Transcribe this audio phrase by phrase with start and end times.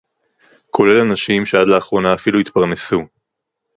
[0.69, 3.01] כולל אנשים שעד לאחרונה אפילו התפרנסו